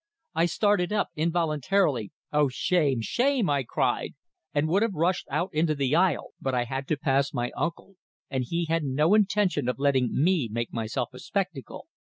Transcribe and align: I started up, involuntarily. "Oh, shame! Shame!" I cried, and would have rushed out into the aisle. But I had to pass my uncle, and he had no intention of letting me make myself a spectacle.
I 0.33 0.47
started 0.47 0.91
up, 0.91 1.09
involuntarily. 1.15 2.11
"Oh, 2.33 2.49
shame! 2.49 3.01
Shame!" 3.01 3.51
I 3.51 3.61
cried, 3.61 4.15
and 4.51 4.67
would 4.67 4.81
have 4.81 4.95
rushed 4.95 5.27
out 5.29 5.53
into 5.53 5.75
the 5.75 5.95
aisle. 5.95 6.31
But 6.41 6.55
I 6.55 6.63
had 6.63 6.87
to 6.87 6.97
pass 6.97 7.35
my 7.35 7.51
uncle, 7.55 7.97
and 8.27 8.43
he 8.43 8.65
had 8.65 8.83
no 8.83 9.13
intention 9.13 9.69
of 9.69 9.77
letting 9.77 10.09
me 10.11 10.49
make 10.51 10.73
myself 10.73 11.09
a 11.13 11.19
spectacle. 11.19 11.85